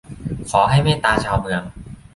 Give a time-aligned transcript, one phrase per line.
[0.49, 1.63] ขอให้เมตตาชาวเมือง